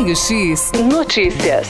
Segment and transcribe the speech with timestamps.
[0.00, 1.68] Raio X Notícias.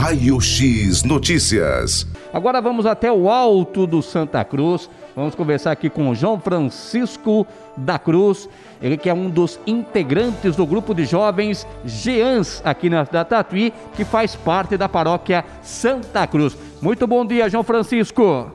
[0.00, 2.08] Raio X Notícias.
[2.32, 4.90] Agora vamos até o alto do Santa Cruz.
[5.14, 7.46] Vamos conversar aqui com o João Francisco
[7.76, 8.48] da Cruz,
[8.82, 13.72] ele que é um dos integrantes do grupo de jovens Geans aqui na da Tatuí,
[13.94, 16.58] que faz parte da paróquia Santa Cruz.
[16.82, 18.50] Muito bom dia, João Francisco.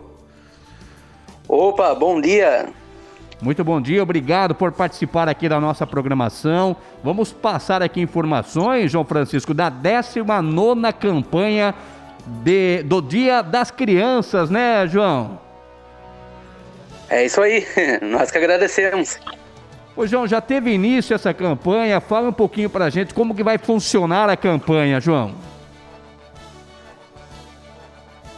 [1.48, 2.74] Opa, bom dia.
[3.44, 6.78] Muito bom dia, obrigado por participar aqui da nossa programação.
[7.04, 11.76] Vamos passar aqui informações, João Francisco, da 19 campanha
[12.26, 15.42] de, do Dia das Crianças, né, João?
[17.10, 17.68] É isso aí,
[18.02, 19.20] nós que agradecemos.
[19.94, 22.00] Ô João, já teve início essa campanha?
[22.00, 25.36] Fala um pouquinho pra gente como que vai funcionar a campanha, João.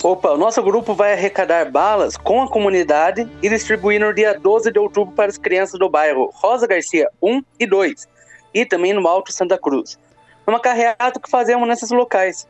[0.05, 4.71] Opa, o nosso grupo vai arrecadar balas com a comunidade e distribuir no dia 12
[4.71, 8.07] de outubro para as crianças do bairro Rosa Garcia 1 e 2
[8.53, 9.97] e também no Alto Santa Cruz.
[10.45, 12.47] É uma carreata que fazemos nesses locais.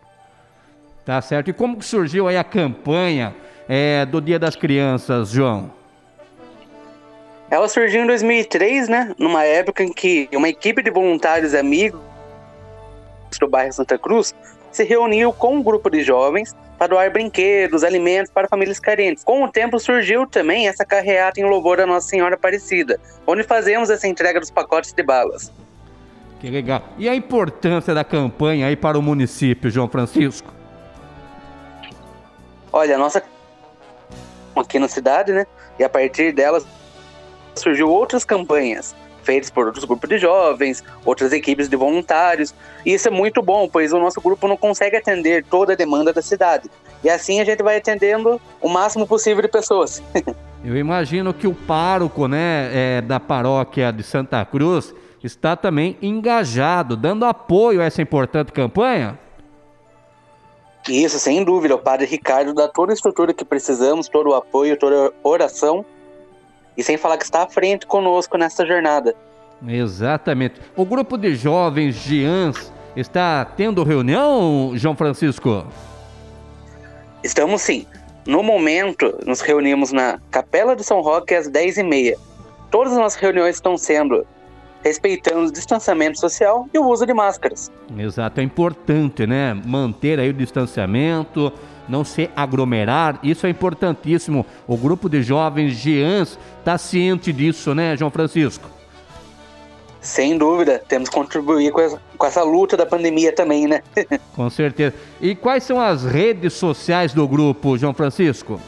[1.06, 1.50] Tá certo.
[1.50, 3.34] E como que surgiu aí a campanha
[3.70, 5.72] é, do Dia das Crianças, João?
[7.50, 9.16] Ela surgiu em 2003, né?
[9.18, 12.02] Numa época em que uma equipe de voluntários amigos
[13.40, 14.36] do bairro Santa Cruz
[14.76, 19.24] se reuniu com um grupo de jovens para doar brinquedos, alimentos para famílias carentes.
[19.24, 23.90] Com o tempo surgiu também essa carreata em louvor da Nossa Senhora Aparecida, onde fazemos
[23.90, 25.50] essa entrega dos pacotes de balas.
[26.42, 26.84] Que legal.
[26.98, 30.54] E a importância da campanha aí para o município, João Francisco?
[32.74, 33.24] Olha, a nossa
[34.58, 35.48] aqui na cidade, né?
[35.80, 36.68] E a partir delas
[37.56, 38.94] surgiu outras campanhas
[39.26, 42.54] feitas por outros grupos de jovens, outras equipes de voluntários.
[42.86, 46.14] E isso é muito bom, pois o nosso grupo não consegue atender toda a demanda
[46.14, 46.70] da cidade.
[47.04, 50.02] E assim a gente vai atendendo o máximo possível de pessoas.
[50.64, 56.96] Eu imagino que o pároco né, é, da paróquia de Santa Cruz está também engajado,
[56.96, 59.20] dando apoio a essa importante campanha.
[60.88, 61.76] Isso, sem dúvida.
[61.76, 65.86] O padre Ricardo dá toda a estrutura que precisamos, todo o apoio, toda a oração
[66.78, 69.16] e sem falar que está à frente conosco nessa jornada.
[69.68, 70.60] Exatamente.
[70.76, 75.66] O grupo de jovens Gians está tendo reunião, João Francisco?
[77.24, 77.86] Estamos sim.
[78.26, 82.16] No momento, nos reunimos na Capela de São Roque às 10h30.
[82.72, 84.26] Todas as nossas reuniões estão sendo
[84.86, 87.72] respeitando o distanciamento social e o uso de máscaras.
[87.98, 89.60] Exato, é importante, né?
[89.66, 91.52] Manter aí o distanciamento,
[91.90, 94.46] não se aglomerar, isso é importantíssimo.
[94.68, 98.70] O grupo de jovens GEANS está ciente disso, né, João Francisco?
[100.00, 103.82] Sem dúvida, temos que contribuir com essa, com essa luta da pandemia também, né?
[104.36, 104.94] com certeza.
[105.20, 108.62] E quais são as redes sociais do grupo, João Francisco?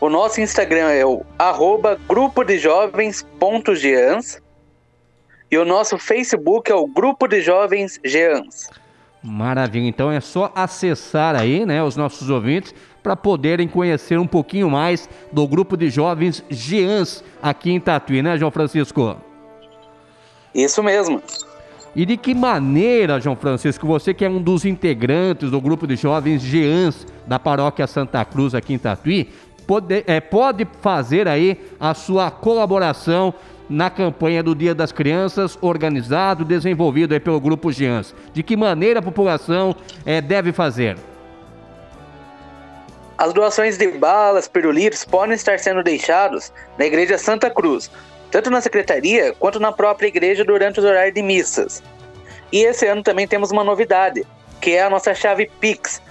[0.00, 4.41] O nosso Instagram é o arroba grupo de jovens.geans
[5.52, 8.70] e o nosso Facebook é o Grupo de Jovens Geans.
[9.22, 14.70] Maravilha, então é só acessar aí, né, os nossos ouvintes, para poderem conhecer um pouquinho
[14.70, 19.14] mais do grupo de jovens Geans aqui em Tatuí, né, João Francisco?
[20.54, 21.22] Isso mesmo.
[21.94, 25.96] E de que maneira, João Francisco, você que é um dos integrantes do grupo de
[25.96, 29.28] jovens Geans da paróquia Santa Cruz aqui em Tatuí,
[29.66, 33.34] pode, é, pode fazer aí a sua colaboração
[33.72, 38.14] na campanha do Dia das Crianças, organizado, desenvolvido pelo Grupo Gians.
[38.32, 39.74] De que maneira a população
[40.04, 40.98] é, deve fazer?
[43.16, 47.90] As doações de balas, pirulitos podem estar sendo deixados na Igreja Santa Cruz,
[48.30, 51.82] tanto na secretaria quanto na própria igreja durante os horários de missas.
[52.52, 54.26] E esse ano também temos uma novidade,
[54.60, 56.02] que é a nossa chave Pix,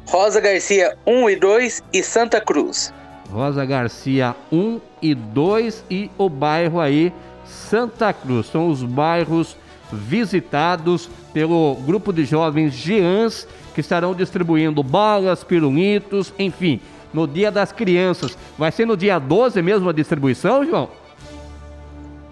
[0.05, 2.93] Rosa Garcia 1 e 2 e Santa Cruz.
[3.31, 7.13] Rosa Garcia 1 e 2 e o bairro aí
[7.45, 8.47] Santa Cruz.
[8.47, 9.55] São os bairros
[9.93, 16.81] visitados pelo grupo de jovens Geans que estarão distribuindo balas, pirulitos, enfim,
[17.13, 18.38] no Dia das Crianças.
[18.57, 20.89] Vai ser no dia 12 mesmo a distribuição, João?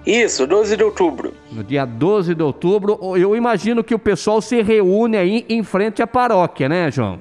[0.06, 1.33] Isso, 12 de outubro.
[1.51, 6.01] No dia 12 de outubro, eu imagino que o pessoal se reúne aí em frente
[6.01, 7.19] à paróquia, né, João?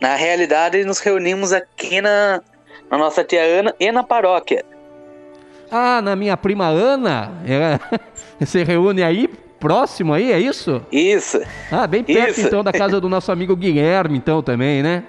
[0.00, 2.40] Na realidade, nos reunimos aqui na,
[2.88, 4.64] na nossa tia Ana e na paróquia.
[5.70, 7.32] Ah, na minha prima Ana?
[7.44, 7.80] Ela...
[8.38, 9.28] Você reúne aí,
[9.64, 10.82] próximo aí, é isso?
[10.92, 11.40] Isso.
[11.72, 12.48] Ah, bem perto Isso.
[12.48, 15.04] então da casa do nosso amigo Guilherme, então também, né?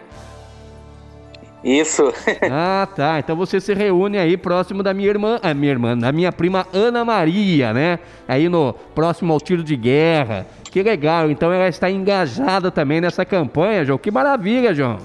[1.61, 2.03] Isso.
[2.49, 3.19] Ah, tá.
[3.19, 6.65] Então você se reúne aí próximo da minha irmã, a minha irmã, da minha prima
[6.71, 7.99] Ana Maria, né?
[8.25, 10.47] Aí no próximo ao tiro de guerra.
[10.71, 11.29] Que legal.
[11.29, 13.97] Então ela está engajada também nessa campanha, João.
[13.97, 14.99] Que maravilha, João.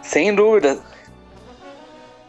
[0.00, 0.78] Sem dúvida.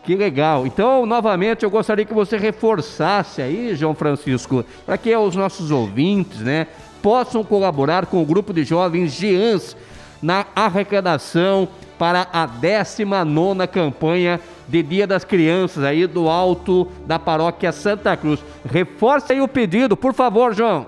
[0.06, 0.68] Que legal.
[0.68, 6.42] Então, novamente, eu gostaria que você reforçasse aí, João Francisco, para que os nossos ouvintes,
[6.42, 6.68] né,
[7.02, 9.76] possam colaborar com o grupo de jovens GEANS
[10.22, 11.68] na arrecadação
[11.98, 18.44] para a 19ª campanha de Dia das Crianças aí do alto da paróquia Santa Cruz.
[18.64, 20.88] Reforce aí o pedido, por favor, João.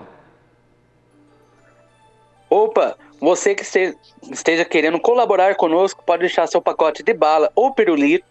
[2.48, 3.96] Opa, você que este-
[4.30, 8.24] esteja querendo colaborar conosco, pode deixar seu pacote de bala ou pirulito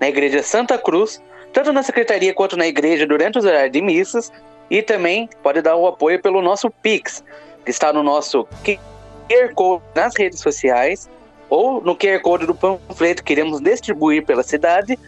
[0.00, 1.22] na Igreja Santa Cruz,
[1.52, 4.32] tanto na secretaria quanto na igreja durante os horários de missas,
[4.70, 7.22] e também pode dar o apoio pelo nosso Pix,
[7.64, 11.08] que está no nosso QR Code nas redes sociais,
[11.48, 14.98] ou no QR Code do panfleto que iremos distribuir pela cidade,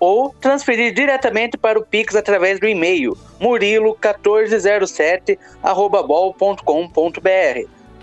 [0.00, 3.16] ou transferir diretamente para o Pix através do e-mail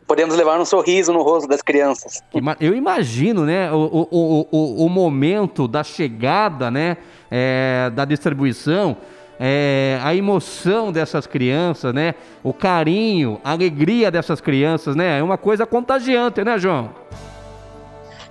[0.07, 2.23] podemos levar um sorriso no rosto das crianças.
[2.61, 6.97] Eu imagino, né, o, o, o, o, o momento da chegada, né,
[7.31, 8.97] é, da distribuição,
[9.39, 15.39] é, a emoção dessas crianças, né, o carinho, a alegria dessas crianças, né, é uma
[15.39, 16.91] coisa contagiante, né, João?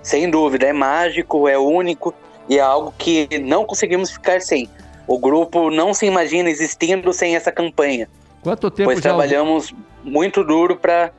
[0.02, 0.66] Sem dúvida.
[0.66, 2.14] É mágico, é único
[2.50, 4.70] e é algo que não conseguimos ficar sem.
[5.08, 8.08] O grupo não se imagina existindo sem essa campanha,
[8.44, 9.04] Quanto tempo pois já...
[9.04, 9.74] trabalhamos
[10.04, 11.12] muito duro para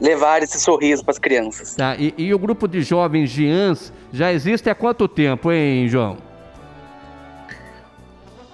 [0.00, 1.74] levar esse sorriso para as crianças.
[1.74, 6.28] Tá, e, e o grupo de jovens GIANs já existe há quanto tempo, hein, João?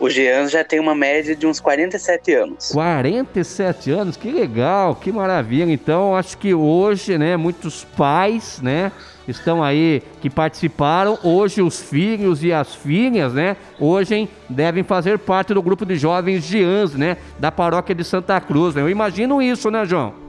[0.05, 2.73] O Jean já tem uma média de uns 47 anos.
[2.73, 5.73] 47 anos, que legal, que maravilha.
[5.73, 8.93] Então, acho que hoje, né, muitos pais, né,
[9.27, 11.19] estão aí que participaram.
[11.23, 16.45] Hoje, os filhos e as filhas, né, hoje devem fazer parte do grupo de jovens
[16.45, 18.75] GIANs, né, da paróquia de Santa Cruz.
[18.75, 18.83] Né?
[18.83, 20.24] Eu imagino isso, né, João?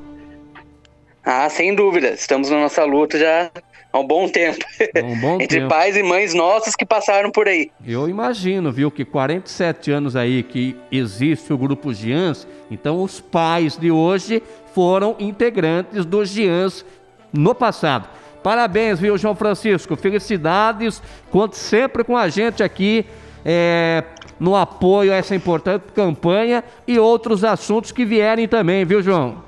[1.25, 2.09] Ah, sem dúvida.
[2.09, 3.49] Estamos na nossa luta já
[3.91, 4.63] há um bom tempo.
[5.03, 5.69] Um bom Entre tempo.
[5.69, 7.71] pais e mães nossos que passaram por aí.
[7.85, 13.75] Eu imagino, viu, que 47 anos aí que existe o grupo GIANS, então os pais
[13.75, 14.43] de hoje
[14.73, 16.85] foram integrantes dos GIANS
[17.33, 18.07] no passado.
[18.43, 19.95] Parabéns, viu, João Francisco?
[19.95, 21.01] Felicidades.
[21.31, 23.03] Conte sempre com a gente aqui
[23.43, 24.03] é,
[24.39, 29.43] no apoio a essa importante campanha e outros assuntos que vierem também, viu, João?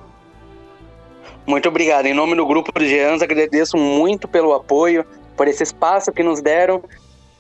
[1.48, 2.06] Muito obrigado.
[2.06, 5.06] Em nome do grupo de Jeans, agradeço muito pelo apoio,
[5.36, 6.84] por esse espaço que nos deram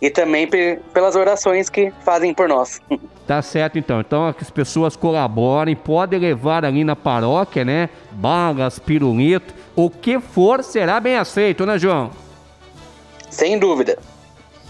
[0.01, 2.81] e também pe- pelas orações que fazem por nós.
[3.27, 3.99] Tá certo, então.
[3.99, 7.89] Então, que as pessoas colaborem, podem levar ali na paróquia, né?
[8.13, 12.09] Balas, pirulito, o que for será bem aceito, né, João?
[13.29, 13.99] Sem dúvida.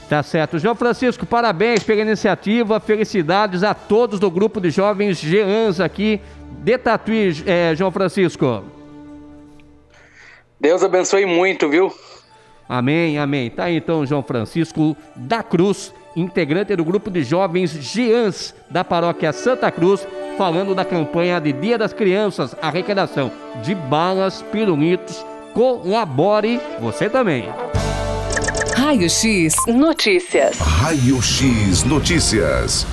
[0.09, 0.57] Tá certo.
[0.57, 6.19] João Francisco, parabéns pela iniciativa, felicidades a todos do grupo de jovens GEANS aqui
[6.63, 8.63] de Tatuí, eh, João Francisco.
[10.59, 11.93] Deus abençoe muito, viu?
[12.67, 13.49] Amém, amém.
[13.49, 19.31] Tá aí então João Francisco da Cruz, integrante do grupo de jovens GEANS da paróquia
[19.31, 20.05] Santa Cruz,
[20.37, 23.31] falando da campanha de Dia das Crianças, arrecadação
[23.63, 25.25] de balas, pirulitos.
[25.53, 27.49] Colabore você também.
[28.75, 30.59] Raio X Notícias.
[30.59, 32.85] Raio X Notícias.